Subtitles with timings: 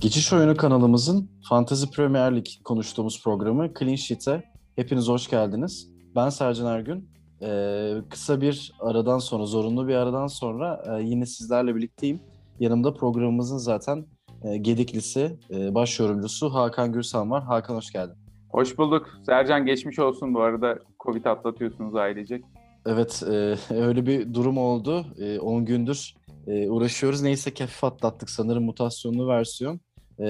[0.00, 4.42] Geçiş Oyunu kanalımızın Fantasy Premier Lig konuştuğumuz programı Clean Sheet'e
[4.76, 5.90] hepiniz hoş geldiniz.
[6.16, 7.08] Ben Sercan Ergün.
[7.42, 12.20] Ee, kısa bir aradan sonra, zorunlu bir aradan sonra e, yine sizlerle birlikteyim.
[12.60, 14.06] Yanımda programımızın zaten
[14.42, 17.42] e, gediklisi, e, baş yorumcusu Hakan Gürsan var.
[17.42, 18.16] Hakan hoş geldin.
[18.48, 19.08] Hoş bulduk.
[19.26, 20.78] Sercan geçmiş olsun bu arada.
[21.04, 22.44] Covid atlatıyorsunuz ailecek.
[22.86, 25.06] Evet, e, öyle bir durum oldu.
[25.40, 26.14] 10 e, gündür
[26.46, 27.22] e, uğraşıyoruz.
[27.22, 29.80] Neyse ki hafif atlattık sanırım mutasyonlu versiyon.
[30.20, 30.26] E,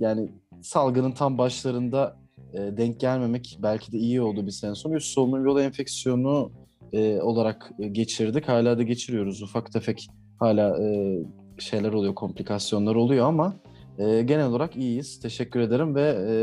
[0.00, 0.28] yani
[0.62, 2.16] salgının tam başlarında
[2.52, 4.96] e, denk gelmemek belki de iyi oldu bir sene sonra.
[4.96, 6.52] Üst solunum yolu enfeksiyonu
[6.92, 8.48] e, olarak geçirdik.
[8.48, 9.42] Hala da geçiriyoruz.
[9.42, 11.18] Ufak tefek hala e,
[11.58, 13.54] şeyler oluyor, komplikasyonlar oluyor ama
[13.98, 15.20] e, genel olarak iyiyiz.
[15.20, 16.34] Teşekkür ederim ve e,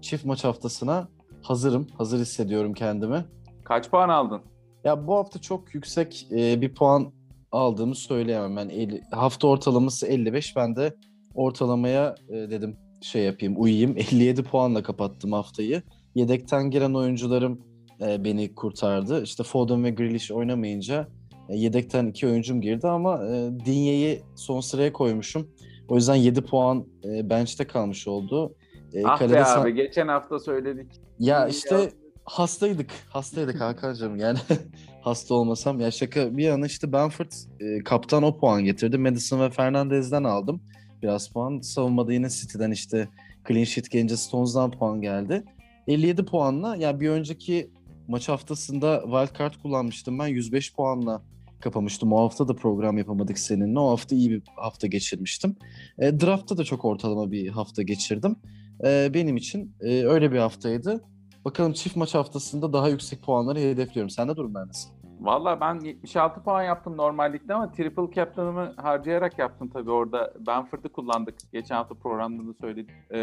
[0.00, 1.08] çift maç haftasına
[1.42, 1.86] hazırım.
[1.98, 3.24] Hazır hissediyorum kendimi.
[3.64, 4.40] Kaç puan aldın?
[4.84, 7.12] Ya bu hafta çok yüksek e, bir puan
[7.52, 8.56] aldığımı söyleyemem.
[8.56, 10.56] Ben 50, hafta ortalaması 55.
[10.56, 10.96] Ben de
[11.36, 13.90] ortalamaya e, dedim şey yapayım, uyuyayım.
[13.96, 15.82] 57 puanla kapattım haftayı.
[16.14, 17.60] Yedekten giren oyuncularım
[18.00, 19.22] e, beni kurtardı.
[19.22, 21.08] İşte Foden ve Grealish oynamayınca
[21.48, 25.48] e, yedekten iki oyuncum girdi ama e, Dinye'yi son sıraya koymuşum.
[25.88, 28.54] O yüzden 7 puan e, bench'te kalmış oldu.
[28.94, 30.86] E, ah be abi geçen hafta söyledik.
[31.18, 31.90] Ya işte
[32.24, 32.90] hastaydık.
[33.08, 34.38] Hastaydık Hakan'cığım yani
[35.02, 35.80] hasta olmasam.
[35.80, 38.98] Ya şaka bir yana işte Benford e, kaptan o puan getirdi.
[38.98, 40.60] Madison ve Fernandez'den aldım
[41.06, 41.60] biraz puan.
[41.60, 43.08] Savunmada yine City'den işte
[43.48, 45.44] clean sheet gelince Stones'dan puan geldi.
[45.86, 47.70] 57 puanla yani bir önceki
[48.08, 51.22] maç haftasında wildcard kullanmıştım ben 105 puanla
[51.60, 52.12] kapamıştım.
[52.12, 53.78] O hafta da program yapamadık seninle.
[53.78, 55.56] O hafta iyi bir hafta geçirmiştim.
[55.98, 58.36] E, draft'ta da çok ortalama bir hafta geçirdim.
[58.84, 61.04] E, benim için e, öyle bir haftaydı.
[61.44, 64.10] Bakalım çift maç haftasında daha yüksek puanları hedefliyorum.
[64.10, 64.90] Sende durumlar nasıl?
[65.20, 70.32] Valla ben 76 puan yaptım normallikte ama triple captain'ımı harcayarak yaptım tabii orada.
[70.46, 71.34] Benford'u kullandık.
[71.52, 72.94] Geçen hafta programda da söyledim.
[73.10, 73.18] Ee,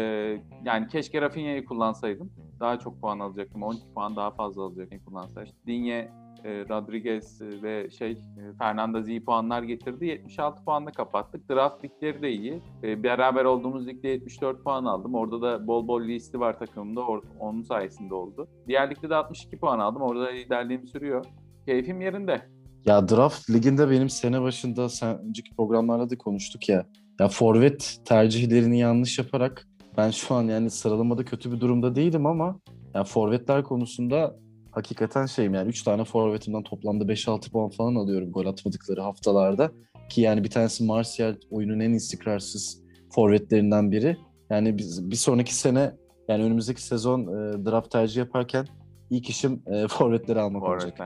[0.64, 2.32] yani keşke Rafinha'yı kullansaydım.
[2.60, 3.62] Daha çok puan alacaktım.
[3.62, 5.52] 12 puan daha fazla alacaktım kullansaydım.
[5.66, 6.10] Dinye,
[6.44, 10.06] e, Rodriguez ve şey e, Fernandez iyi puanlar getirdi.
[10.06, 11.50] 76 puanla kapattık.
[11.50, 12.62] Draft ligleri de iyi.
[12.82, 15.14] E, beraber olduğumuz ligde 74 puan aldım.
[15.14, 17.00] Orada da bol bol listi var takımımda.
[17.00, 18.48] Or- onun sayesinde oldu.
[18.68, 20.02] Diğer ligde de 62 puan aldım.
[20.02, 21.24] Orada liderliğim sürüyor.
[21.66, 22.42] Keyfim yerinde.
[22.86, 26.86] Ya draft liginde benim sene başında sen önceki programlarda da konuştuk ya.
[27.20, 32.60] Ya forvet tercihlerini yanlış yaparak ben şu an yani sıralamada kötü bir durumda değilim ama
[32.94, 34.36] ya forvetler konusunda
[34.70, 39.70] hakikaten şeyim yani 3 tane forvetimden toplamda 5-6 puan falan alıyorum gol atmadıkları haftalarda.
[40.08, 42.82] Ki yani bir tanesi Martial oyunun en istikrarsız
[43.14, 44.16] forvetlerinden biri.
[44.50, 45.92] Yani biz bir sonraki sene
[46.28, 48.66] yani önümüzdeki sezon e, draft tercih yaparken
[49.10, 51.00] ilk işim e, forvetleri almak olacak.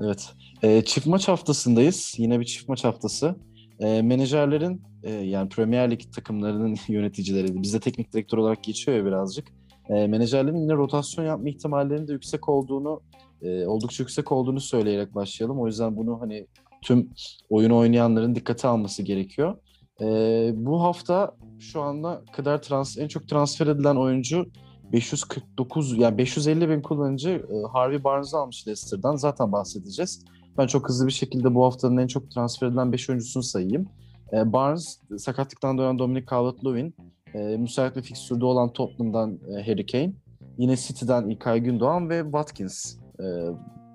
[0.00, 0.32] Evet.
[0.62, 2.14] E, çift maç haftasındayız.
[2.18, 3.36] Yine bir çift maç haftası.
[3.80, 9.48] E, menajerlerin e, yani Premier Lig takımlarının yöneticileri, bizde teknik direktör olarak geçiyor ya birazcık.
[9.88, 13.00] E, menajerlerin yine rotasyon yapma ihtimallerinin de yüksek olduğunu,
[13.42, 15.60] e, oldukça yüksek olduğunu söyleyerek başlayalım.
[15.60, 16.46] O yüzden bunu hani
[16.82, 17.10] tüm
[17.50, 19.56] oyun oynayanların dikkate alması gerekiyor.
[20.00, 20.06] E,
[20.54, 24.46] bu hafta şu anda kadar trans en çok transfer edilen oyuncu
[24.92, 29.16] 549 yani 550 bin kullanıcı e, Harvey Barnes'ı almış Leicester'dan.
[29.16, 30.24] Zaten bahsedeceğiz.
[30.58, 33.88] Ben çok hızlı bir şekilde bu haftanın en çok transfer edilen 5 oyuncusunu sayayım.
[34.32, 36.92] E, Barnes, sakatlıktan dönen Dominic Calvert-Lewin,
[37.34, 40.12] e, müsait bir fikstürde olan Tottenham'dan Harry Kane,
[40.58, 42.96] yine City'den İlkay Gündoğan ve Watkins.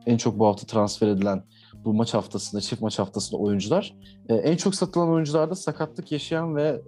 [0.06, 1.44] En çok bu hafta transfer edilen
[1.86, 3.96] bu maç haftasında, çift maç haftasında oyuncular.
[4.30, 6.82] En çok satılan oyuncularda sakatlık yaşayan ve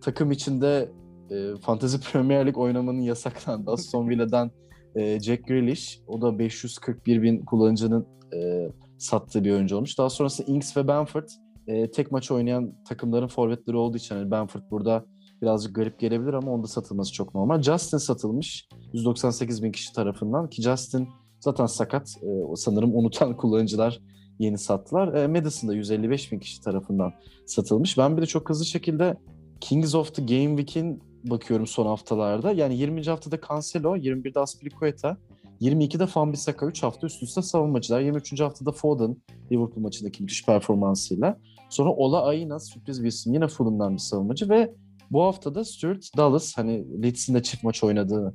[0.00, 0.88] takım içinde
[1.30, 3.70] e, Fantasy Premier League oynamanın yasaklandı.
[3.70, 4.50] Aston Villa'dan
[4.94, 6.00] e, Jack Grealish.
[6.06, 8.68] O da 541 bin kullanıcının e,
[8.98, 9.98] sattığı bir oyuncu olmuş.
[9.98, 11.28] Daha sonrasında Ings ve Benford
[11.66, 15.04] e, tek maç oynayan takımların forvetleri olduğu için yani Benford burada
[15.42, 17.62] birazcık garip gelebilir ama onda satılması çok normal.
[17.62, 21.08] Justin satılmış 198 bin kişi tarafından ki Justin
[21.40, 22.08] zaten sakat.
[22.22, 24.00] E, sanırım unutan kullanıcılar
[24.38, 25.14] yeni sattılar.
[25.14, 27.12] E, Madison da 155 bin kişi tarafından
[27.46, 27.98] satılmış.
[27.98, 29.16] Ben bir de çok hızlı şekilde
[29.60, 32.52] Kings of the Game Week'in bakıyorum son haftalarda.
[32.52, 33.04] Yani 20.
[33.04, 35.16] haftada Cancelo, 21'de Aspilicueta,
[35.60, 38.00] 22'de Fambisaka 3 hafta üst üste savunmacılar.
[38.00, 38.40] 23.
[38.40, 39.16] haftada Foden
[39.52, 41.38] Liverpool maçındaki müthiş performansıyla.
[41.70, 43.34] Sonra Ola Aina sürpriz bir isim.
[43.34, 44.74] Yine Fulham'dan bir savunmacı ve
[45.10, 48.32] bu haftada Stuart Dallas hani Leeds'in de çift maç oynadığını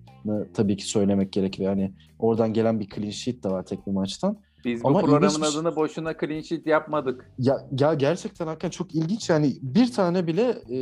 [0.54, 1.64] tabii ki söylemek gerekir.
[1.64, 4.38] Yani oradan gelen bir clean sheet de var tek bir maçtan.
[4.66, 7.32] Biz Ama bu programın adını boşuna clean sheet yapmadık.
[7.40, 10.78] Ya, ya gerçekten hakikaten çok ilginç yani bir tane bile e,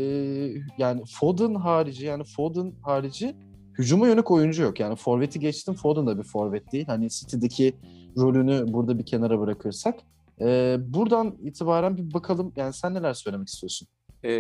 [0.77, 3.35] yani Foden harici yani Foden harici
[3.77, 4.79] hücuma yönelik oyuncu yok.
[4.79, 6.85] Yani forveti geçtim Foden da bir forvet değil.
[6.85, 7.73] Hani City'deki
[8.17, 9.95] rolünü burada bir kenara bırakırsak.
[10.41, 13.87] E, buradan itibaren bir bakalım yani sen neler söylemek istiyorsun?
[14.23, 14.31] e,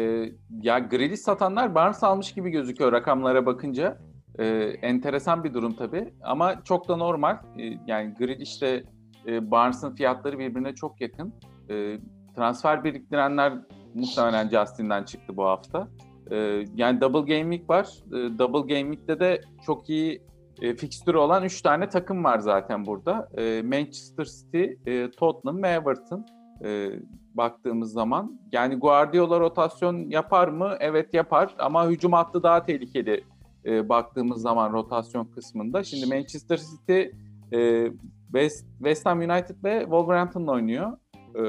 [0.61, 3.97] ya Grealish satanlar Barnes almış gibi gözüküyor rakamlara bakınca.
[4.39, 4.45] E,
[4.81, 7.37] enteresan bir durum tabii ama çok da normal.
[7.59, 8.83] E, yani Grealish ile
[9.27, 11.33] e, Barnes'ın fiyatları birbirine çok yakın.
[11.69, 11.97] E,
[12.35, 13.53] transfer biriktirenler
[13.93, 15.87] muhtemelen Justin'den çıktı bu hafta.
[16.31, 17.87] E, yani Double Game Week var.
[18.07, 20.21] E, Double Game Week'te de çok iyi
[20.61, 23.29] e, fikstürü olan 3 tane takım var zaten burada.
[23.37, 26.25] E, Manchester City, e, Tottenham ve Everton
[26.63, 26.89] e,
[27.33, 28.39] baktığımız zaman.
[28.51, 30.75] Yani Guardiola rotasyon yapar mı?
[30.79, 33.23] Evet yapar ama hücum hattı daha tehlikeli
[33.65, 35.83] e, baktığımız zaman rotasyon kısmında.
[35.83, 37.01] Şimdi Manchester City
[37.53, 37.91] e,
[38.31, 40.91] West, West Ham United ve Wolverhampton oynuyor.
[41.35, 41.41] E,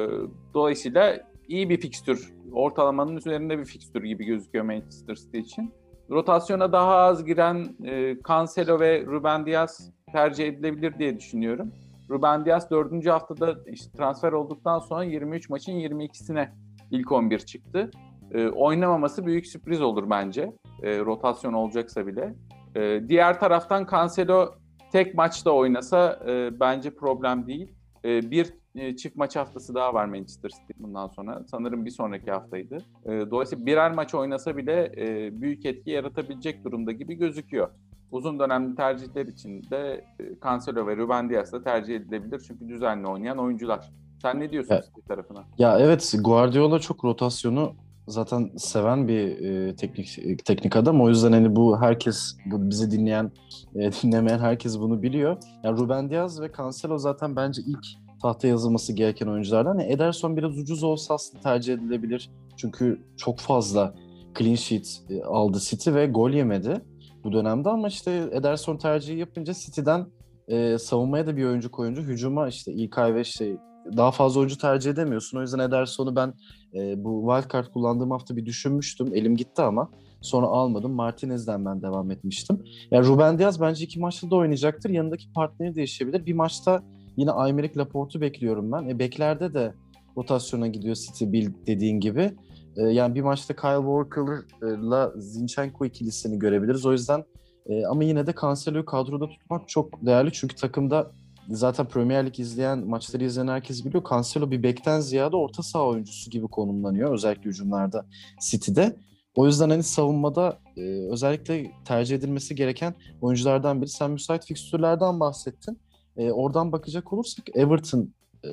[0.55, 5.75] dolayısıyla iyi bir fikstür, ortalamanın üzerinde bir fikstür gibi gözüküyor Manchester City için.
[6.11, 11.73] Rotasyona daha az giren e, Cancelo ve Ruben Diaz tercih edilebilir diye düşünüyorum.
[12.11, 13.07] Ruben Diaz 4.
[13.07, 16.49] haftada işte transfer olduktan sonra 23 maçın 22'sine
[16.91, 17.91] ilk 11 çıktı.
[18.35, 20.53] E, oynamaması büyük sürpriz olur bence.
[20.83, 22.35] E, rotasyon olacaksa bile.
[22.77, 24.55] E, diğer taraftan Cancelo
[24.93, 27.73] tek maçta oynasa e, bence problem değil.
[28.05, 31.43] E, bir e, çift maç haftası daha var Manchester City bundan sonra.
[31.51, 32.79] Sanırım bir sonraki haftaydı.
[33.07, 37.69] E, dolayısıyla birer maç oynasa bile e, büyük etki yaratabilecek durumda gibi gözüküyor.
[38.11, 42.43] Uzun dönemli tercihler için de e, Cancelo ve Ruben Dias da tercih edilebilir.
[42.49, 43.91] Çünkü düzenli oynayan oyuncular.
[44.23, 44.85] Sen ne diyorsun Evet.
[44.85, 45.45] City tarafına?
[45.59, 47.75] Ya evet Guardiola çok rotasyonu
[48.09, 51.01] zaten seven bir e, teknik e, teknik adam.
[51.01, 53.31] O yüzden hani bu herkes bu bizi dinleyen
[53.75, 55.37] e, dinlemeyen herkes bunu biliyor.
[55.65, 57.87] Ya Ruben Diaz ve Cancelo zaten bence ilk
[58.23, 59.71] tahta yazılması gereken oyunculardan.
[59.71, 62.31] Hani Ederson biraz ucuz olsa aslında tercih edilebilir.
[62.57, 63.95] Çünkü çok fazla
[64.39, 66.81] clean sheet e, aldı City ve gol yemedi
[67.25, 70.07] bu dönemde ama işte Ederson tercihi yapınca City'den
[70.49, 73.57] e, savunmaya da bir oyuncu koyunca hücuma işte İlkay ve işte
[73.97, 75.39] daha fazla oyuncu tercih edemiyorsun.
[75.39, 76.35] O yüzden Ederson'u ben
[76.75, 79.15] e, bu wildcard kullandığım hafta bir düşünmüştüm.
[79.15, 79.91] Elim gitti ama
[80.21, 80.93] sonra almadım.
[80.93, 82.65] Martinez'den ben devam etmiştim.
[82.91, 84.91] Ya Ruben Diaz bence iki maçta da oynayacaktır.
[84.91, 86.27] Yanındaki partneri değişebilir.
[86.27, 86.83] Bir maçta
[87.17, 88.89] yine Aymeric Laporte'u bekliyorum ben.
[88.89, 89.75] E, beklerde de
[90.17, 92.33] rotasyona gidiyor City Bill dediğin gibi.
[92.77, 96.87] E, yani bir maçta Kyle Walker'la Zinchenko ikilisini görebiliriz.
[96.87, 97.25] O yüzden
[97.67, 100.33] e, ama yine de Cancelo'yu kadroda tutmak çok değerli.
[100.33, 101.11] Çünkü takımda
[101.49, 104.05] zaten Premier Lig izleyen, maçları izleyen herkes biliyor.
[104.11, 107.15] Cancelo bir bekten ziyade orta saha oyuncusu gibi konumlanıyor.
[107.15, 108.07] Özellikle hücumlarda
[108.51, 108.97] City'de.
[109.35, 110.81] O yüzden hani savunmada e,
[111.11, 113.91] özellikle tercih edilmesi gereken oyunculardan biri.
[113.91, 115.79] Sen müsait fikstürlerden bahsettin.
[116.17, 118.15] E, oradan bakacak olursak Everton
[118.45, 118.49] e,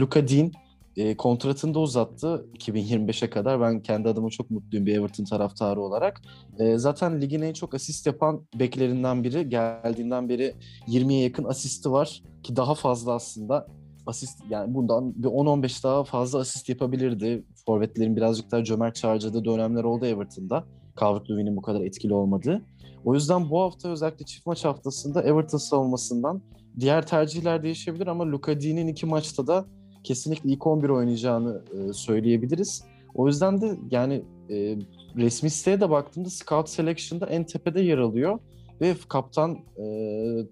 [0.00, 0.52] Luka Dean
[0.96, 3.60] e, kontratını da uzattı 2025'e kadar.
[3.60, 6.22] Ben kendi adıma çok mutluyum bir Everton taraftarı olarak.
[6.58, 9.48] E, zaten ligin en çok asist yapan beklerinden biri.
[9.48, 10.54] Geldiğinden beri
[10.88, 13.66] 20'ye yakın asisti var ki daha fazla aslında
[14.06, 17.44] asist yani bundan bir 10-15 daha fazla asist yapabilirdi.
[17.66, 20.64] Forvetlerin birazcık daha cömert harcadığı dönemler oldu Everton'da.
[20.96, 22.62] Calvert-Lewin'in bu kadar etkili olmadığı.
[23.04, 26.42] O yüzden bu hafta özellikle çift maç haftasında Everton savunmasından
[26.80, 29.64] diğer tercihler değişebilir ama Luka Dean'in iki maçta da
[30.06, 32.84] kesinlikle ilk 11 oynayacağını e, söyleyebiliriz.
[33.14, 34.76] O yüzden de yani e,
[35.16, 38.38] resmi siteye de baktığımda Scout Selection'da en tepede yer alıyor
[38.80, 39.86] ve kaptan e,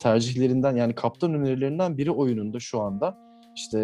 [0.00, 3.18] tercihlerinden yani kaptan önerilerinden biri oyununda şu anda.
[3.56, 3.78] İşte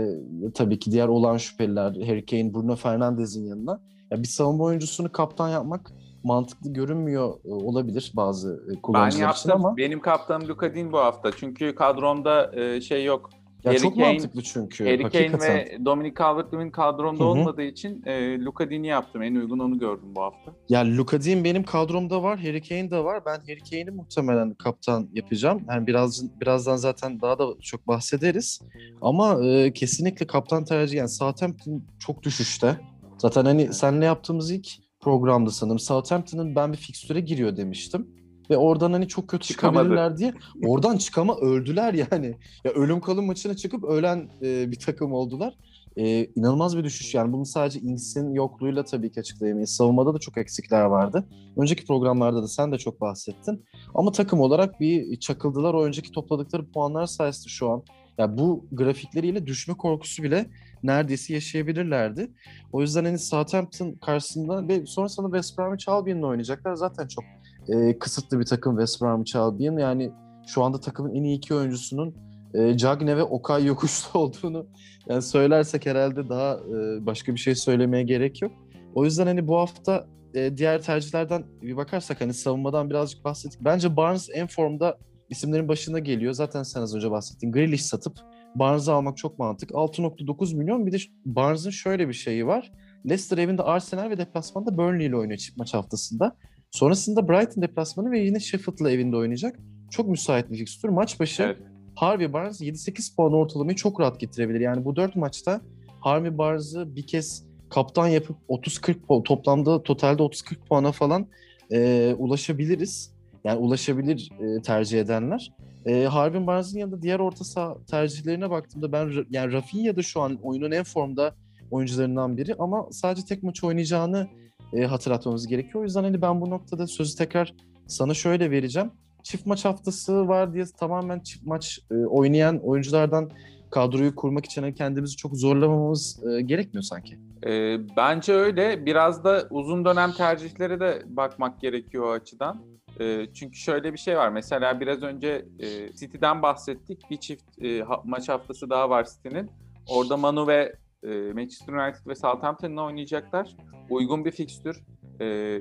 [0.47, 3.81] e, tabii ki diğer olan şüpheliler Harry Kane, Bruno Fernandes'in yanına.
[4.11, 5.93] Ya bir savunma oyuncusunu kaptan yapmak
[6.25, 9.41] mantıklı görünmüyor e, olabilir bazı e, Ben kullanıcılar yaptım.
[9.41, 11.31] için ama Benim kaptanım Luka Dean bu hafta.
[11.37, 13.31] Çünkü kadromda şey yok.
[13.65, 15.57] Ya Harry çok Kane- mantıklı çünkü Harry Kane hakikaten.
[15.57, 17.31] ve Dominic Calvert-Lewin kadromda Hı hı.
[17.31, 19.23] olmadığı için e, Luka Dean'i yaptım.
[19.23, 20.53] En uygun onu gördüm bu hafta.
[20.69, 23.23] Ya Luka Dean benim kadromda var, Harry Kane de var.
[23.27, 25.63] Ben Harry Kane'i muhtemelen kaptan yapacağım.
[25.69, 28.61] Yani biraz birazdan zaten daha da çok bahsederiz.
[29.03, 32.77] Ama e, kesinlikle kaptan tercihi yani Southampton çok düşüşte.
[33.19, 34.69] Zaten hani seninle yaptığımız ilk
[35.01, 38.07] programda sanırım Southampton'ın ben bir fikstüre giriyor demiştim.
[38.51, 39.85] Ve oradan hani çok kötü Çıkamadı.
[39.85, 40.35] çıkabilirler diye.
[40.67, 42.37] Oradan çıkama öldüler yani.
[42.65, 45.55] Ya ölüm kalım maçına çıkıp ölen e, bir takım oldular.
[45.97, 49.71] E, inanılmaz bir düşüş yani bunu sadece Ings'in yokluğuyla tabii ki açıklayamayız.
[49.71, 51.25] Savunmada da çok eksikler vardı.
[51.57, 53.65] Önceki programlarda da sen de çok bahsettin.
[53.95, 55.75] Ama takım olarak bir çakıldılar.
[55.75, 57.83] O önceki topladıkları puanlar sayesinde şu an.
[58.19, 60.47] Ya bu grafikleriyle düşme korkusu bile
[60.83, 62.31] neredeyse yaşayabilirlerdi.
[62.73, 66.75] O yüzden hani Southampton karşısında ve sonrasında West Bromwich Albion'la oynayacaklar.
[66.75, 67.25] Zaten çok
[67.71, 69.79] e, kısıtlı bir takım West Bromwich Albion.
[69.79, 70.13] Yani
[70.47, 72.15] şu anda takımın en iyi iki oyuncusunun
[72.55, 74.67] e, Cagne ve Okay Yokuşlu olduğunu
[75.09, 78.53] yani söylersek herhalde daha e, başka bir şey söylemeye gerek yok.
[78.95, 83.61] O yüzden hani bu hafta e, diğer tercihlerden bir bakarsak hani savunmadan birazcık bahsettik.
[83.65, 84.99] Bence Barnes en formda
[85.31, 86.33] isimlerin başında geliyor.
[86.33, 87.53] Zaten sen az önce bahsettin.
[87.53, 88.19] Grealish satıp
[88.55, 89.71] Barnes'ı almak çok mantık.
[89.71, 92.73] 6.9 milyon bir de Barnes'ın şöyle bir şeyi var.
[93.05, 96.37] Leicester evinde Arsenal ve deplasmanda Burnley ile oynuyor maç haftasında.
[96.71, 99.61] Sonrasında Brighton deplasmanı ve yine Sheffield'la evinde oynayacak.
[99.91, 100.89] Çok müsait bir fikstür.
[100.89, 101.57] Maç başı evet.
[101.95, 104.61] Harvey Barnes 7-8 puan ortalamayı çok rahat getirebilir.
[104.61, 105.61] Yani bu 4 maçta
[106.01, 111.27] Harvey Barnes'ı bir kez kaptan yapıp 30-40 toplamda totalde 30-40 puana falan
[111.73, 113.15] e, ulaşabiliriz.
[113.45, 115.53] Yani ulaşabilir e, tercih edenler.
[115.87, 120.39] E, Harvey Barnes'ın yanında diğer orta saha tercihlerine baktığımda ben yani Rafinha da şu an
[120.43, 121.35] oyunun en formda
[121.71, 124.29] oyuncularından biri ama sadece tek maç oynayacağını
[124.73, 125.81] e, hatırlatmamız gerekiyor.
[125.81, 127.55] O yüzden hani ben bu noktada sözü tekrar
[127.87, 128.91] sana şöyle vereceğim.
[129.23, 133.31] Çift maç haftası var diye tamamen çift maç e, oynayan oyunculardan
[133.71, 137.19] kadroyu kurmak için hani kendimizi çok zorlamamız e, gerekmiyor sanki.
[137.47, 138.87] E, bence öyle.
[138.87, 142.63] Biraz da uzun dönem tercihlere de bakmak gerekiyor o açıdan.
[143.01, 144.29] E, çünkü şöyle bir şey var.
[144.29, 147.11] Mesela biraz önce e, City'den bahsettik.
[147.11, 149.51] Bir çift e, ha, maç haftası daha var City'nin.
[149.89, 153.57] Orada Manu ve e, Manchester United ve Southampton'la oynayacaklar.
[153.91, 154.85] Uygun bir fikstür.
[155.21, 155.59] E,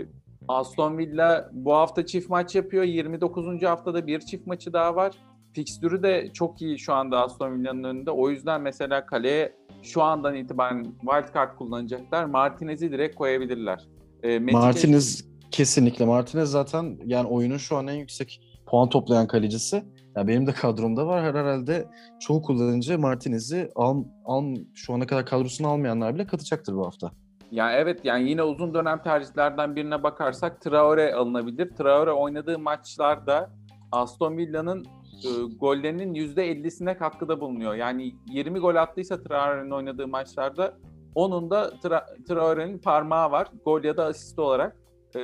[0.48, 2.84] Aston Villa bu hafta çift maç yapıyor.
[2.84, 3.64] 29.
[3.64, 5.16] haftada bir çift maçı daha var.
[5.54, 8.12] Fikstürü de çok iyi şu anda Aston Villa'nın önünde.
[8.12, 12.26] O yüzden mesela kaleye şu andan itibaren wildcard kullanacaklar.
[12.26, 13.88] Martinez'i direkt koyabilirler.
[14.24, 16.06] E, Martinez kesinlikle.
[16.06, 19.84] Martinez zaten yani oyunun şu an en yüksek puan toplayan kalecisi.
[20.20, 21.24] Yani benim de kadromda var.
[21.24, 21.88] Her herhalde
[22.20, 27.12] çoğu kullanıcı Martinez'i al, al, şu ana kadar kadrosunu almayanlar bile katacaktır bu hafta.
[27.52, 31.76] Yani evet yani yine uzun dönem tercihlerden birine bakarsak Traore alınabilir.
[31.76, 33.50] Traore oynadığı maçlarda
[33.92, 34.86] Aston Villa'nın
[35.26, 37.76] e, gollerinin %50'sine katkıda bulunuyor.
[37.76, 40.74] Yani 20 gol attıysa Traore'nin oynadığı maçlarda
[41.16, 43.48] onun da Tra- Traore'nin parmağı var.
[43.66, 44.78] Gol ya da asist olarak.
[45.16, 45.20] E,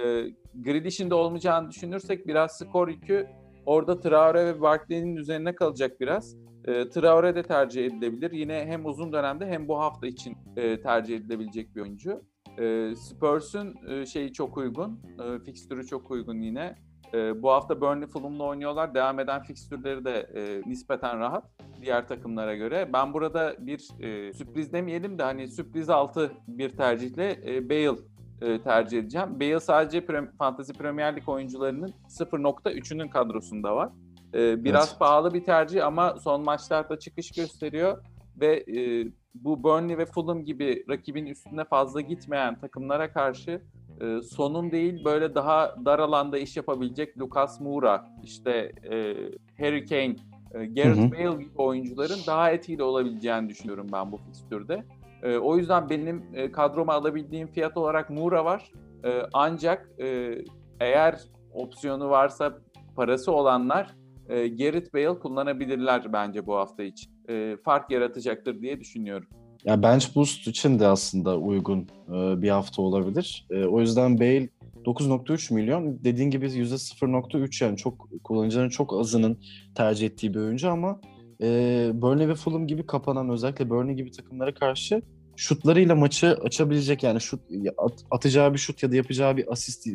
[0.56, 3.28] Grealish'in de olmayacağını düşünürsek biraz skor yükü
[3.66, 6.36] orada Traore ve Barkley'nin üzerine kalacak biraz.
[6.66, 8.32] E, Traore de tercih edilebilir.
[8.32, 12.22] Yine hem uzun dönemde hem bu hafta için e, tercih edilebilecek bir oyuncu.
[12.60, 15.00] E, Spurs'un e, şeyi çok uygun.
[15.24, 16.76] E, fikstürü çok uygun yine.
[17.14, 18.94] E, bu hafta Burnley Fulham'la oynuyorlar.
[18.94, 22.90] Devam eden fikstürleri de e, nispeten rahat diğer takımlara göre.
[22.94, 28.00] Ben burada bir e, sürpriz demeyelim de hani sürpriz altı bir tercihle e, Bale
[28.42, 29.40] e, tercih edeceğim.
[29.40, 33.90] Bale sadece pre- Fantasy Premier Lig oyuncularının 0.3'ünün kadrosunda var.
[34.34, 35.00] E, biraz evet.
[35.00, 38.04] pahalı bir tercih ama son maçlarda çıkış gösteriyor
[38.42, 43.62] ve e, bu Burnley ve Fulham gibi rakibin üstüne fazla gitmeyen takımlara karşı
[44.02, 49.16] e, sonun değil böyle daha dar alanda iş yapabilecek Lucas Moura, işte e,
[49.58, 50.16] Harry Kane,
[50.54, 51.12] e, Gareth.
[51.12, 54.84] Bale gibi oyuncuların daha etkili olabileceğini düşünüyorum ben bu fikstürde.
[55.26, 58.72] E, o yüzden benim e, kadroma alabildiğim fiyat olarak Moura var.
[59.06, 60.38] E, ancak e,
[60.80, 61.20] eğer
[61.54, 62.58] opsiyonu varsa
[62.96, 63.96] parası olanlar
[64.30, 67.12] e, Gareth Bale kullanabilirler bence bu hafta için.
[67.30, 69.28] E, fark yaratacaktır diye düşünüyorum.
[69.64, 73.48] Ya bench boost için de aslında uygun e, bir hafta olabilir.
[73.50, 74.50] E, o yüzden Bale
[74.86, 79.38] 9.3 milyon dediğin gibi %0.3 yani çok kullanıcıların çok azının
[79.76, 81.00] tercih ettiği bir oyuncu ama
[81.42, 85.02] e, Burnley ve Fulham gibi kapanan özellikle Burnley gibi takımlara karşı
[85.36, 87.42] şutlarıyla maçı açabilecek yani şut
[87.78, 89.88] at, atacağı bir şut ya da yapacağı bir asist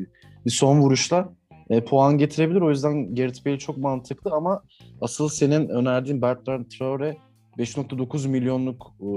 [0.47, 1.33] bir son vuruşla
[1.71, 2.61] e, puan getirebilir.
[2.61, 4.63] O yüzden Gareth Bale çok mantıklı ama
[5.01, 7.17] asıl senin önerdiğin Bertrand Traore
[7.59, 9.09] 5.9 milyonluk e,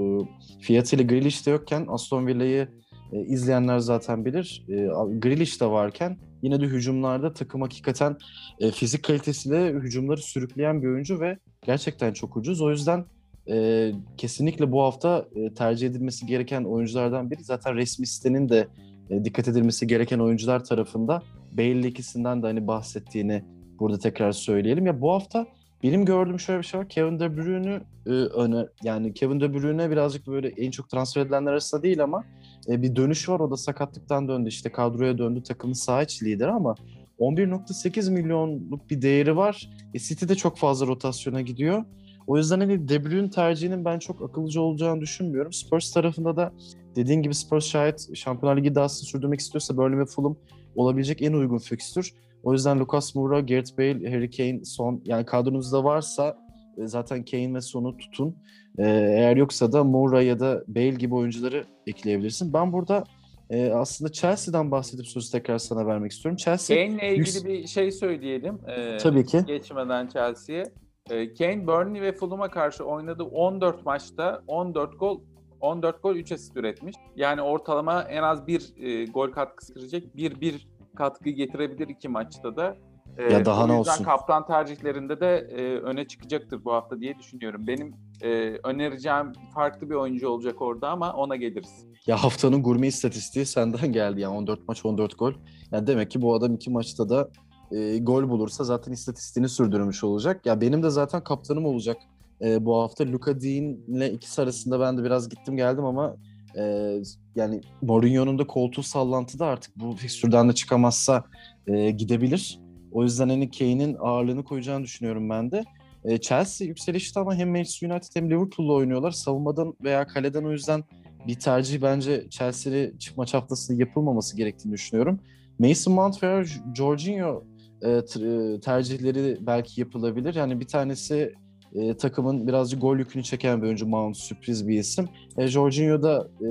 [0.60, 2.68] fiyatıyla Grealish de yokken Aston Villa'yı
[3.12, 4.64] e, izleyenler zaten bilir.
[4.68, 4.74] E,
[5.18, 8.16] Grealish de varken yine de hücumlarda takım hakikaten
[8.60, 12.60] e, fizik kalitesiyle hücumları sürükleyen bir oyuncu ve gerçekten çok ucuz.
[12.60, 13.04] O yüzden
[13.48, 17.44] e, kesinlikle bu hafta e, tercih edilmesi gereken oyunculardan biri.
[17.44, 18.68] Zaten resmi sitenin de
[19.10, 21.22] e, dikkat edilmesi gereken oyuncular tarafında
[21.52, 23.44] Bale ikisinden de hani bahsettiğini
[23.78, 24.86] burada tekrar söyleyelim.
[24.86, 25.46] Ya bu hafta
[25.82, 26.88] benim gördüğüm şöyle bir şey var.
[26.88, 31.52] Kevin De Bruyne'ü e, öne yani Kevin De Bruyne birazcık böyle en çok transfer edilenler
[31.52, 32.24] arasında değil ama
[32.68, 33.40] e, bir dönüş var.
[33.40, 34.48] O da sakatlıktan döndü.
[34.48, 35.42] işte kadroya döndü.
[35.42, 36.74] Takımın sağ iç lideri ama
[37.18, 39.70] 11.8 milyonluk bir değeri var.
[39.94, 41.84] E, City de çok fazla rotasyona gidiyor.
[42.26, 45.52] O yüzden hani De Bruyne tercihinin ben çok akıllıca olacağını düşünmüyorum.
[45.52, 46.52] Spurs tarafında da
[46.96, 50.36] dediğin gibi Spurs şayet Şampiyonlar Ligi iddiasını sürdürmek istiyorsa Burnley ve Fulham
[50.76, 52.14] olabilecek en uygun fikstür.
[52.42, 56.38] O yüzden Lucas Moura, Gareth Bale, Harry Kane, Son yani kadronuzda varsa
[56.78, 58.36] e, zaten Kane ve Son'u tutun.
[58.78, 62.52] E, eğer yoksa da Moura ya da Bale gibi oyuncuları ekleyebilirsin.
[62.52, 63.04] Ben burada
[63.50, 66.36] e, aslında Chelsea'den bahsedip sözü tekrar sana vermek istiyorum.
[66.36, 68.58] Chelsea Kane'le ilgili bir şey söyleyelim.
[68.68, 69.40] Ee, Tabii ki.
[69.46, 70.64] Geçmeden Chelsea'ye.
[71.10, 75.20] Ee, Kane, Burnley ve Fulham'a karşı oynadığı 14 maçta 14 gol
[75.60, 76.96] 14 gol 3 asist üretmiş.
[77.16, 80.16] Yani ortalama en az bir e, gol katkısı verecek.
[80.16, 82.76] Bir bir katkı getirebilir iki maçta da.
[83.18, 84.04] E, ya daha ne olsun.
[84.04, 87.66] kaptan tercihlerinde de e, öne çıkacaktır bu hafta diye düşünüyorum.
[87.66, 88.28] Benim e,
[88.64, 91.86] önereceğim farklı bir oyuncu olacak orada ama ona geliriz.
[92.06, 95.32] Ya haftanın gurme istatistiği senden geldi yani 14 maç 14 gol.
[95.72, 97.30] Yani demek ki bu adam iki maçta da
[97.72, 100.46] e, gol bulursa zaten istatistiğini sürdürmüş olacak.
[100.46, 101.96] Ya benim de zaten kaptanım olacak
[102.40, 103.06] e, bu hafta.
[103.06, 106.16] Luka Dean'le ikisi arasında ben de biraz gittim geldim ama
[106.56, 106.94] e,
[107.36, 111.24] yani Mourinho'nun da koltuğu sallantıda artık bu fikstürden de çıkamazsa
[111.66, 112.60] e, gidebilir.
[112.92, 115.64] O yüzden hani Kane'in ağırlığını koyacağını düşünüyorum ben de.
[116.04, 119.10] E, Chelsea yükselişte ama hem Manchester United hem Liverpool'la oynuyorlar.
[119.10, 120.84] Savunmadan veya kaleden o yüzden
[121.26, 125.20] bir tercih bence Chelsea'li maç haftası yapılmaması gerektiğini düşünüyorum.
[125.58, 126.44] Mason Mount veya
[126.74, 127.44] Jorginho
[127.84, 130.34] e, tercihleri belki yapılabilir.
[130.34, 131.34] Yani bir tanesi
[131.74, 135.08] e, takımın birazcık gol yükünü çeken bir oyuncu Mount sürpriz bir isim.
[135.38, 136.48] E, Jorginho da e,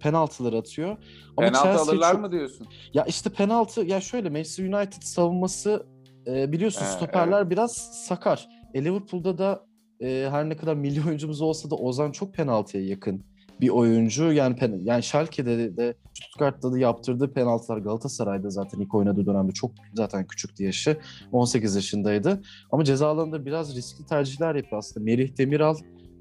[0.00, 0.96] penaltılar atıyor.
[1.36, 2.20] Ama Penaltı Chelsea alırlar çok...
[2.20, 2.66] mı diyorsun?
[2.94, 5.86] Ya işte penaltı ya şöyle Manchester United savunması
[6.26, 7.50] e, biliyorsun ee, stoperler evet.
[7.50, 7.72] biraz
[8.06, 8.48] sakar.
[8.74, 9.66] E, Liverpool'da da
[10.00, 13.24] e, her ne kadar milli oyuncumuz olsa da Ozan çok penaltıya yakın
[13.60, 14.32] bir oyuncu.
[14.32, 19.70] Yani pen, yani Schalke'de de Stuttgart'ta da yaptırdığı penaltılar Galatasaray'da zaten ilk oynadığı dönemde çok
[19.94, 20.96] zaten küçüktü yaşı.
[21.32, 22.42] 18 yaşındaydı.
[22.72, 25.04] Ama ceza alanında biraz riskli tercihler yapıyor aslında.
[25.04, 25.76] Merih Demiral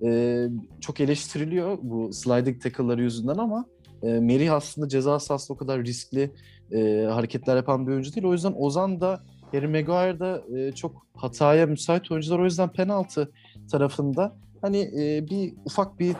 [0.06, 0.48] e,
[0.82, 3.66] çok eleştiriliyor bu sliding tackle'ları yüzünden ama
[4.04, 6.32] e, Merih aslında ceza sahasında o kadar riskli
[6.72, 8.28] e, hareketler yapan bir oyuncu değil.
[8.28, 12.40] O yüzden Ozan da Harry Maguire da e, çok hataya müsait oyuncular.
[12.40, 13.32] O yüzden penaltı
[13.72, 16.16] tarafında hani e, bir ufak bir e,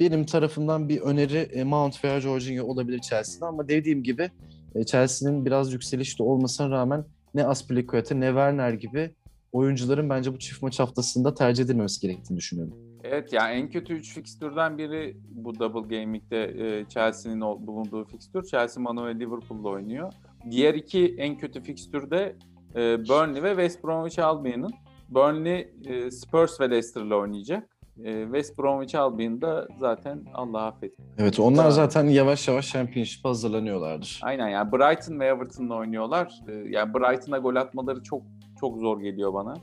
[0.00, 4.30] benim tarafımdan bir öneri e, Mount veya Jorginho olabilir Chelsea'den ama dediğim gibi
[4.74, 7.04] e, Chelsea'nin biraz yükselişte olmasına rağmen
[7.34, 9.10] ne Aspilicueta ne Werner gibi
[9.52, 12.74] oyuncuların bence bu çift maç haftasında tercih edilmemesi gerektiğini düşünüyorum.
[13.04, 18.42] Evet yani en kötü 3 fikstürden biri bu Double Gaming'de e, Chelsea'nin bulunduğu fikstür.
[18.42, 20.12] Chelsea, Manu ve Liverpool'la oynuyor.
[20.50, 22.36] Diğer iki en kötü fikstürde
[22.74, 24.72] e, Burnley ve West Bromwich Albion'ın.
[25.08, 27.70] Burnley e, Spurs ve Leicester'la oynayacak.
[28.04, 30.92] E, West Bromwich Albion da zaten Allah affet.
[31.18, 34.20] Evet onlar zaten yavaş yavaş Championship hazırlanıyorlardır.
[34.22, 36.40] Aynen yani Brighton ve Everton'la oynuyorlar.
[36.48, 38.22] E, yani Brighton'a gol atmaları çok
[38.60, 39.54] çok zor geliyor bana.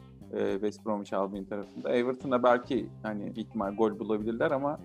[0.53, 1.91] West Bromwich Albion tarafında.
[1.91, 4.79] Everton'a belki hani ihtimal gol bulabilirler ama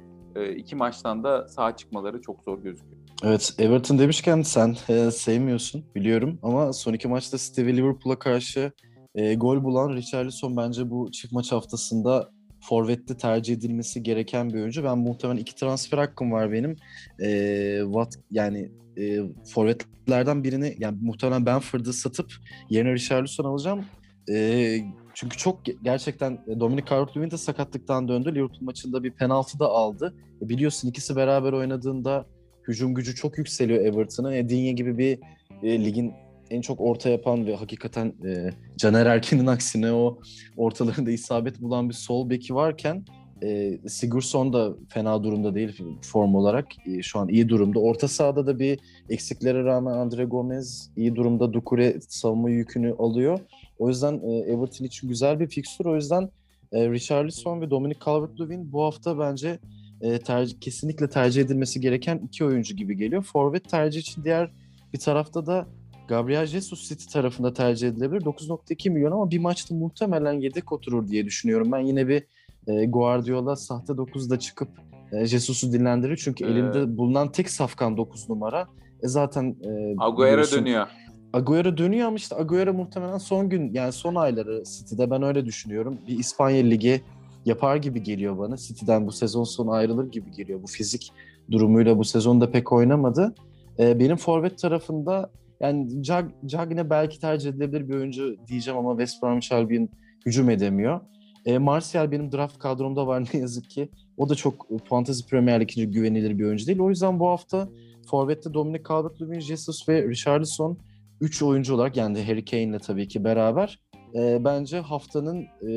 [0.56, 2.98] iki maçtan da sağ çıkmaları çok zor gözüküyor.
[3.22, 8.72] Evet Everton demişken sen e, sevmiyorsun biliyorum ama son iki maçta Steve Liverpool'a karşı
[9.14, 14.84] e, gol bulan Richarlison bence bu çift maç haftasında forvette tercih edilmesi gereken bir oyuncu.
[14.84, 16.76] Ben muhtemelen iki transfer hakkım var benim.
[17.22, 22.32] E, what yani e, forvetlerden birini yani muhtemelen Benford'u satıp
[22.70, 23.84] yerine Richarlison alacağım.
[24.30, 24.78] E,
[25.14, 28.34] çünkü çok gerçekten Dominic Calvert-Lewin de sakatlıktan döndü.
[28.34, 30.14] Liverpool maçında bir penaltı da aldı.
[30.42, 32.26] E, biliyorsun ikisi beraber oynadığında
[32.68, 34.32] hücum gücü çok yükseliyor Everton'ın.
[34.32, 35.18] E, Digne gibi bir
[35.62, 36.12] e, ligin
[36.50, 40.18] en çok orta yapan ve hakikaten e, Caner Erkin'in aksine o
[40.56, 43.04] ortalarında isabet bulan bir sol beki varken
[43.42, 46.66] e, Sigurdsson da fena durumda değil form olarak.
[46.86, 47.78] E, şu an iyi durumda.
[47.78, 48.78] Orta sahada da bir
[49.10, 51.52] eksiklere rağmen Andre Gomez iyi durumda.
[51.52, 53.38] Dukure savunma yükünü alıyor.
[53.78, 55.84] O yüzden e, Everton için güzel bir fikstür.
[55.84, 56.30] O yüzden
[56.72, 59.58] e, Richarlison ve Dominic Calvert-Lewin bu hafta bence
[60.00, 63.22] e, tercih, kesinlikle tercih edilmesi gereken iki oyuncu gibi geliyor.
[63.22, 64.50] Forvet tercih için diğer
[64.92, 65.66] bir tarafta da
[66.08, 68.20] Gabriel Jesus City tarafında tercih edilebilir.
[68.20, 71.72] 9.2 milyon ama bir maçta muhtemelen yedek oturur diye düşünüyorum.
[71.72, 72.22] Ben yine bir
[72.66, 74.68] e, Guardiola sahte 9'da çıkıp
[75.12, 76.16] e, Jesus'u dinlendirir.
[76.16, 78.66] Çünkü ee, elinde bulunan tek safkan 9 numara.
[79.02, 80.86] E zaten e, Agüero dönüyor.
[81.32, 85.98] Agüero dönüyor ama işte Agüero muhtemelen son gün yani son ayları City'de ben öyle düşünüyorum.
[86.08, 87.00] Bir İspanya Ligi
[87.44, 88.56] yapar gibi geliyor bana.
[88.56, 90.62] City'den bu sezon sonu ayrılır gibi geliyor.
[90.62, 91.12] Bu fizik
[91.50, 93.34] durumuyla bu sezonda pek oynamadı.
[93.78, 99.22] E, benim forvet tarafında yani Jag, Cagne belki tercih edilebilir bir oyuncu diyeceğim ama West
[99.22, 99.88] Bromwich Albion
[100.26, 101.00] hücum edemiyor.
[101.46, 103.88] E, Martial benim draft kadromda var ne yazık ki.
[104.16, 106.80] O da çok Fantasy Premier Lig için güvenilir bir oyuncu değil.
[106.80, 107.68] O yüzden bu hafta
[108.10, 110.78] Forvet'te Dominic Calvert-Lewin, Jesus ve Richarlison
[111.20, 113.80] 3 oyuncu olarak yani Harry Kane'le tabii ki beraber
[114.14, 115.72] e, bence haftanın e,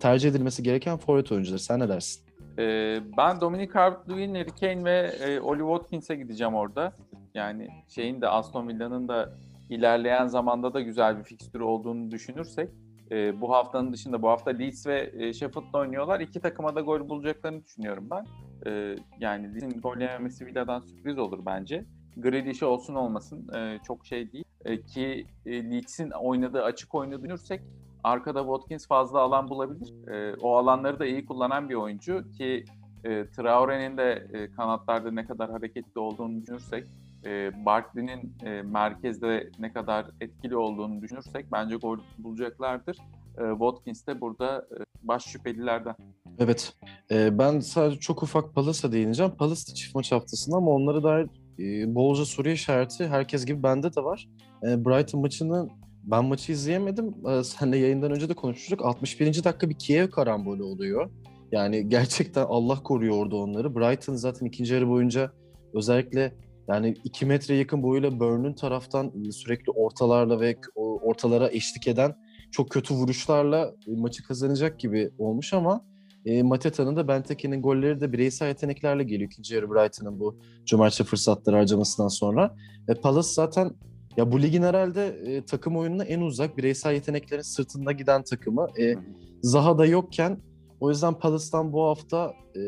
[0.00, 1.60] tercih edilmesi gereken forvet oyuncuları.
[1.60, 2.30] Sen ne dersin?
[2.58, 6.92] Ee, ben Dominic Calvert-Lewin, Harry Kane ve e, Oli Watkins'e gideceğim orada.
[7.34, 9.34] Yani şeyin de Aston Villa'nın da
[9.70, 12.70] ilerleyen zamanda da güzel bir fikstürü olduğunu düşünürsek
[13.10, 16.20] e, bu haftanın dışında bu hafta Leeds ve e, Sheffield'la oynuyorlar.
[16.20, 18.26] İki takıma da gol bulacaklarını düşünüyorum ben.
[18.66, 21.84] E, yani Leeds'in gol yememesi Villa'dan sürpriz olur bence.
[22.16, 24.44] Grealish'i olsun olmasın e, çok şey değil.
[24.64, 27.60] E, ki e, Leeds'in oynadığı açık oyunu düşünürsek
[28.04, 30.08] arkada Watkins fazla alan bulabilir.
[30.08, 32.64] E, o alanları da iyi kullanan bir oyuncu ki
[33.04, 36.86] e, Traore'nin de e, kanatlarda ne kadar hareketli olduğunu düşünürsek
[37.24, 42.96] e, Barkley'nin e, merkezde ne kadar etkili olduğunu düşünürsek bence gol bulacaklardır.
[43.38, 45.94] E, Watkins de burada e, baş şüphelilerden.
[46.38, 46.72] Evet.
[47.10, 49.32] E, ben sadece çok ufak Palace'a değineceğim.
[49.32, 51.26] Palace da çift maç haftasında ama onlara dair
[51.58, 54.28] e, bolca soru işareti herkes gibi bende de var.
[54.62, 55.68] E, Brighton maçını
[56.04, 57.14] ben maçı izleyemedim.
[57.28, 58.84] E, senle yayından önce de konuşmuştuk.
[58.84, 59.44] 61.
[59.44, 61.10] dakika bir Kiev karambolü oluyor.
[61.52, 63.74] Yani gerçekten Allah koruyor orada onları.
[63.74, 65.32] Brighton zaten ikinci yarı boyunca
[65.74, 66.32] özellikle
[66.70, 72.16] yani 2 metre yakın boyuyla Burn'un taraftan sürekli ortalarla ve ortalara eşlik eden
[72.50, 75.84] çok kötü vuruşlarla maçı kazanacak gibi olmuş ama
[76.24, 81.56] e, Mateta'nın da Benteke'nin golleri de bireysel yeteneklerle geliyor ikinci yarı Brighton'ın bu cumartesi fırsatları
[81.56, 82.56] harcamasından sonra.
[82.88, 83.70] Ve Palace zaten
[84.16, 88.66] ya bu ligin herhalde e, takım oyununa en uzak bireysel yeteneklerin sırtında giden takımı.
[88.80, 88.94] E,
[89.42, 90.38] Zaha da yokken
[90.80, 92.60] o yüzden Palace'tan bu hafta e,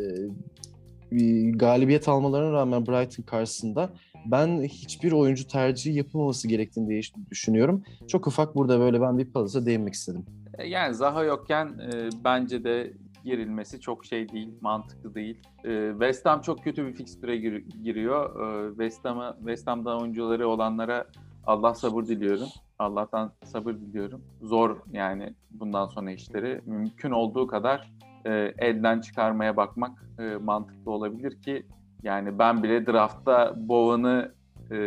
[1.58, 3.90] galibiyet almalarına rağmen Brighton karşısında
[4.26, 7.82] ben hiçbir oyuncu tercihi yapılmaması gerektiğini diye düşünüyorum.
[8.08, 10.24] Çok ufak burada böyle ben bir Palace'a değinmek istedim.
[10.58, 12.92] E, yani Zaha yokken e, bence de
[13.24, 15.36] girilmesi çok şey değil, mantıklı değil.
[15.64, 18.30] E, West Ham çok kötü bir fikstüre gir- giriyor.
[18.66, 21.06] E, West Ham'a West Ham'da oyuncuları olanlara
[21.46, 22.48] Allah sabır diliyorum.
[22.78, 24.22] Allah'tan sabır diliyorum.
[24.42, 26.60] Zor yani bundan sonra işleri.
[26.66, 27.92] Mümkün olduğu kadar
[28.26, 31.66] e, elden çıkarmaya bakmak e, mantıklı olabilir ki
[32.02, 34.34] yani ben bile draftta Bowen'ı
[34.70, 34.78] e,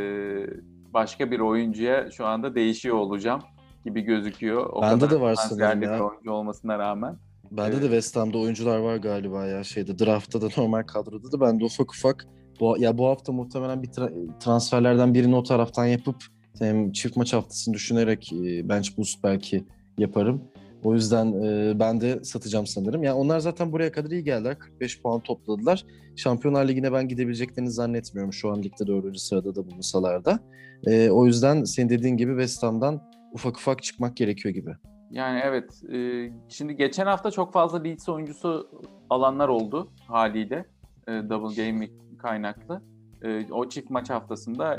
[0.93, 3.41] başka bir oyuncuya şu anda değişiyor olacağım
[3.85, 4.69] gibi gözüküyor.
[4.73, 6.03] O Bende de var sanırım ya.
[6.03, 7.17] oyuncu olmasına rağmen.
[7.51, 7.81] Bende evet.
[7.81, 11.65] de West Ham'da oyuncular var galiba ya şeyde draftta da normal kadroda da ben de
[11.65, 12.27] ufak ufak
[12.59, 16.15] bu, ya bu hafta muhtemelen bir tra- transferlerden birini o taraftan yapıp
[16.59, 19.65] hem çift maç haftasını düşünerek e, bench boost belki
[19.97, 20.43] yaparım.
[20.85, 23.03] O yüzden e, ben de satacağım sanırım.
[23.03, 24.59] Yani onlar zaten buraya kadar iyi geldiler.
[24.59, 25.85] 45 puan topladılar.
[26.15, 28.33] Şampiyonlar Ligi'ne ben gidebileceklerini zannetmiyorum.
[28.33, 30.39] Şu an ligde dördüncü sırada da bulunsalar da.
[30.87, 33.01] E, o yüzden senin dediğin gibi West Ham'dan
[33.33, 34.71] ufak ufak çıkmak gerekiyor gibi.
[35.11, 35.83] Yani evet.
[35.93, 38.69] E, şimdi geçen hafta çok fazla Leeds oyuncusu
[39.09, 40.65] alanlar oldu haliyle.
[41.07, 42.81] E, double game kaynaklı
[43.25, 44.77] e, o çift maç haftasında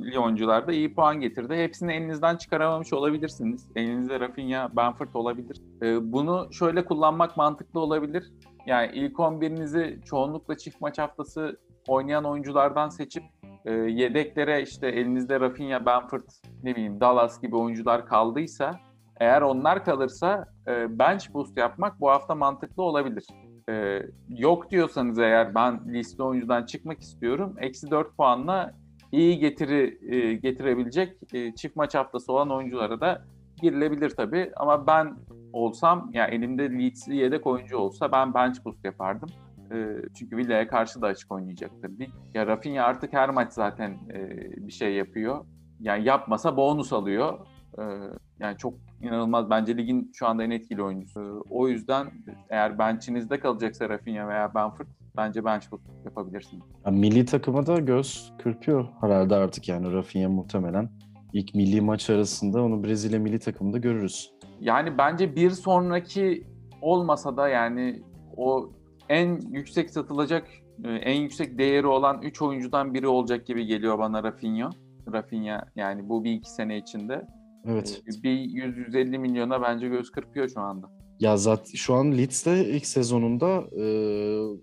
[0.00, 1.54] Lyoncular da iyi puan getirdi.
[1.56, 3.68] Hepsini elinizden çıkaramamış olabilirsiniz.
[3.76, 5.60] Elinizde Rafinha, Benford olabilir.
[5.82, 8.32] E, bunu şöyle kullanmak mantıklı olabilir.
[8.66, 11.58] Yani ilk 11'inizi çoğunlukla çift maç haftası
[11.88, 13.22] oynayan oyunculardan seçip
[13.64, 16.28] e, yedeklere işte elinizde Rafinha, Benford,
[16.62, 18.80] ne bileyim Dallas gibi oyuncular kaldıysa
[19.20, 23.26] eğer onlar kalırsa e, bench boost yapmak bu hafta mantıklı olabilir.
[23.68, 27.54] Ee, yok diyorsanız eğer ben liste oyuncudan çıkmak istiyorum.
[27.60, 28.74] Eksi 4 puanla
[29.12, 33.22] iyi getiri e, getirebilecek e, çift maç haftası olan oyunculara da
[33.62, 34.52] girilebilir tabii.
[34.56, 35.16] Ama ben
[35.52, 39.28] olsam ya yani elimde Leeds'li yedek oyuncu olsa ben bench boost yapardım.
[39.72, 41.90] E, çünkü Villa'ya karşı da açık oynayacaktır.
[42.34, 44.30] Ya Rafinha artık her maç zaten e,
[44.66, 45.44] bir şey yapıyor.
[45.80, 47.38] Yani yapmasa bonus alıyor.
[47.78, 47.82] E,
[48.40, 49.50] yani çok inanılmaz.
[49.50, 51.44] Bence ligin şu anda en etkili oyuncusu.
[51.50, 52.06] O yüzden
[52.50, 55.64] eğer bench'inizde kalacaksa Rafinha veya Benford bence bench
[56.04, 56.62] yapabilirsiniz.
[56.86, 60.90] Ya, milli takıma da göz kırpıyor herhalde artık yani Rafinha muhtemelen.
[61.32, 64.32] ilk milli maç arasında onu Brezilya milli takımında görürüz.
[64.60, 66.46] Yani bence bir sonraki
[66.82, 68.02] olmasa da yani
[68.36, 68.70] o
[69.08, 70.48] en yüksek satılacak,
[70.84, 74.70] e, en yüksek değeri olan 3 oyuncudan biri olacak gibi geliyor bana Rafinha.
[75.12, 77.26] Rafinha yani bu bir iki sene içinde.
[77.64, 78.02] Evet.
[78.06, 80.90] Ee, bir 100-150 milyona bence göz kırpıyor şu anda.
[81.20, 83.84] Ya zaten şu an Leeds'te ilk sezonunda e,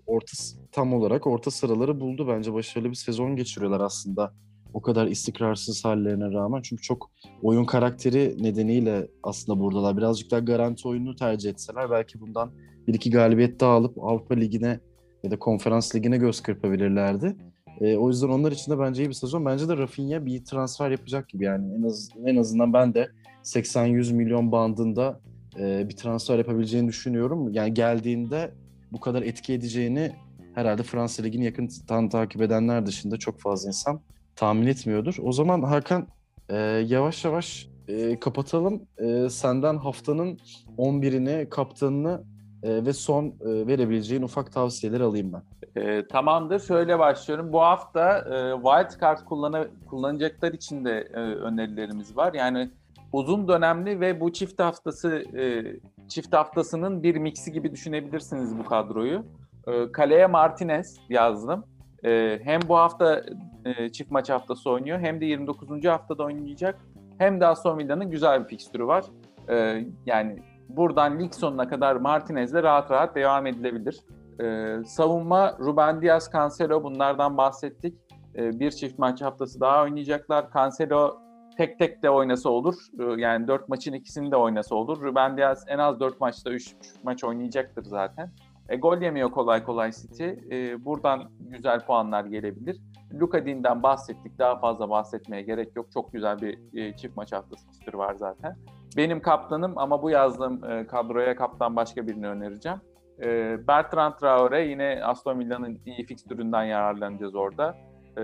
[0.06, 0.32] orta
[0.72, 2.28] tam olarak orta sıraları buldu.
[2.28, 4.32] Bence başarılı bir sezon geçiriyorlar aslında.
[4.74, 6.62] O kadar istikrarsız hallerine rağmen.
[6.62, 7.10] Çünkü çok
[7.42, 9.96] oyun karakteri nedeniyle aslında buradalar.
[9.96, 12.52] Birazcık daha garanti oyunu tercih etseler belki bundan
[12.86, 14.80] bir iki galibiyet daha alıp Avrupa Ligi'ne
[15.22, 17.36] ya da Konferans Ligi'ne göz kırpabilirlerdi.
[17.80, 19.44] E, o yüzden onlar için de bence iyi bir sezon.
[19.44, 23.08] Bence de Rafinha bir transfer yapacak gibi yani en az en azından ben de
[23.44, 25.20] 80-100 milyon bandında
[25.58, 27.52] e, bir transfer yapabileceğini düşünüyorum.
[27.52, 28.50] Yani geldiğinde
[28.92, 30.12] bu kadar etki edeceğini
[30.54, 34.00] herhalde Fransa Ligi'ni yakından takip edenler dışında çok fazla insan
[34.36, 35.16] tahmin etmiyordur.
[35.22, 36.08] O zaman Hakan
[36.48, 36.56] e,
[36.88, 38.82] yavaş yavaş e, kapatalım.
[38.98, 40.38] E, senden haftanın
[40.78, 42.24] 11'ini, kaptanını
[42.66, 45.42] e, ve son e, verebileceğin ufak tavsiyeler alayım ben.
[45.82, 46.60] E, tamamdır.
[46.60, 47.52] Şöyle başlıyorum.
[47.52, 52.34] Bu hafta e, wildcard kullanı, kullanacaklar için de e, önerilerimiz var.
[52.34, 52.70] Yani
[53.12, 55.64] uzun dönemli ve bu çift haftası e,
[56.08, 59.24] çift haftasının bir miksi gibi düşünebilirsiniz bu kadroyu.
[59.66, 61.64] E, kaleye Martinez yazdım.
[62.04, 63.22] E, hem bu hafta
[63.64, 65.84] e, çift maç haftası oynuyor hem de 29.
[65.84, 66.78] haftada oynayacak.
[67.18, 69.04] Hem de Aston Villa'nın güzel bir fikstürü var.
[69.48, 74.00] E, yani buradan lig sonuna kadar Martinez'le rahat rahat devam edilebilir.
[74.40, 77.94] Ee, savunma Ruben Diaz, Cancelo bunlardan bahsettik.
[78.36, 80.46] Ee, bir çift maç haftası daha oynayacaklar.
[80.54, 81.26] Cancelo
[81.56, 82.74] tek tek de oynasa olur.
[83.00, 85.02] E, yani 4 maçın ikisini de oynasa olur.
[85.02, 88.30] Ruben Diaz en az 4 maçta 3 maç oynayacaktır zaten.
[88.68, 90.28] E, gol yemiyor kolay kolay City.
[90.50, 92.76] E, buradan güzel puanlar gelebilir.
[93.20, 94.38] Luka Din'den bahsettik.
[94.38, 95.86] Daha fazla bahsetmeye gerek yok.
[95.92, 98.56] Çok güzel bir e, çift maç haftası var zaten.
[98.96, 102.80] Benim kaptanım ama bu yazdığım e, kadroya kaptan başka birini önereceğim.
[103.22, 107.76] E, Bertrand Traore yine Aston Villa'nın iyi fikstüründen yararlanacağız orada.
[108.16, 108.22] E,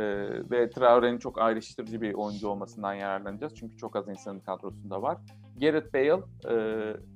[0.51, 3.55] ve Traore'nin çok ayrıştırıcı bir oyuncu olmasından yararlanacağız.
[3.55, 5.19] Çünkü çok az insanın kadrosunda var.
[5.61, 6.57] Gareth Bale, e,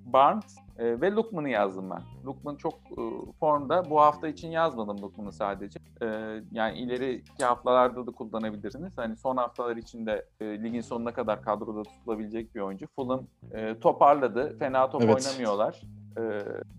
[0.04, 2.02] Barnes e, ve Lukman'ı yazdım ben.
[2.26, 3.02] Lukman çok e,
[3.40, 3.90] formda.
[3.90, 5.78] Bu hafta için yazmadım Lukman'ı sadece.
[6.02, 6.06] E,
[6.52, 8.92] yani ileriki haftalarda da kullanabilirsiniz.
[8.96, 12.86] Hani son haftalar için de e, ligin sonuna kadar kadroda tutulabilecek bir oyuncu.
[12.96, 14.58] Fulham e, toparladı.
[14.58, 15.26] Fena top evet.
[15.26, 15.82] oynamıyorlar.
[16.18, 16.22] E,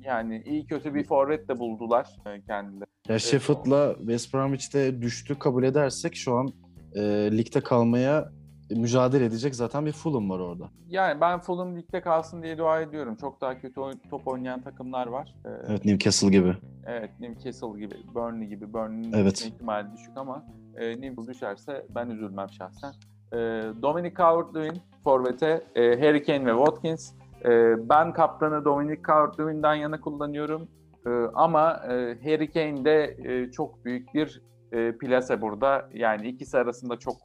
[0.01, 2.89] yani iyi kötü bir forvet de buldular e, kendileri.
[3.09, 6.49] Ya Sheffield'la West Bromwich'te düştü kabul edersek şu an
[6.95, 8.31] e, ligde kalmaya
[8.69, 10.69] mücadele edecek zaten bir Fulham var orada.
[10.87, 13.15] Yani ben Fulham ligde kalsın diye dua ediyorum.
[13.15, 15.35] Çok daha kötü top oynayan takımlar var.
[15.45, 16.53] Ee, evet Newcastle gibi.
[16.85, 18.73] Evet Newcastle gibi, Burnley gibi.
[18.73, 19.41] Burnley'nin evet.
[19.41, 22.93] ihtimali düşük ama e, Newcastle düşerse ben üzülmem şahsen.
[23.33, 23.37] E,
[23.81, 27.13] Dominic Calvert-Lewin forvete, e, Harry Kane ve Watkins.
[27.45, 27.49] E,
[27.89, 30.67] ben kaptanı Dominic Calvert-Lewin'den yana kullanıyorum.
[31.05, 35.89] E, ama e, Harry Kane de e, çok büyük bir e, plase burada.
[35.93, 37.15] Yani ikisi arasında çok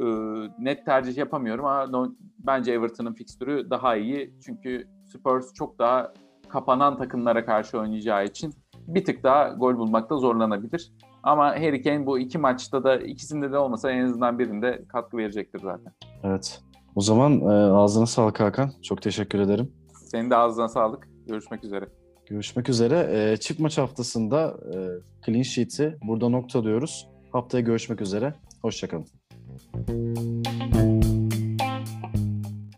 [0.00, 0.04] e,
[0.58, 4.34] net tercih yapamıyorum ama bence Everton'ın fikstürü daha iyi.
[4.44, 6.12] Çünkü Spurs çok daha
[6.48, 8.54] kapanan takımlara karşı oynayacağı için
[8.86, 10.92] bir tık daha gol bulmakta zorlanabilir.
[11.22, 15.60] Ama Harry Kane bu iki maçta da ikisinde de olmasa en azından birinde katkı verecektir
[15.62, 15.92] zaten.
[16.22, 16.60] Evet.
[16.94, 18.70] O zaman e, ağzına sağlık Hakan.
[18.82, 19.72] Çok teşekkür ederim.
[20.04, 21.08] Senin de ağzına sağlık.
[21.26, 21.88] Görüşmek üzere.
[22.26, 23.08] Görüşmek üzere.
[23.12, 24.76] E, çift maç haftasında e,
[25.26, 27.08] clean sheet'i burada noktalıyoruz.
[27.32, 28.34] Haftaya görüşmek üzere.
[28.62, 29.06] Hoşçakalın.
[29.60, 30.91] Thank you.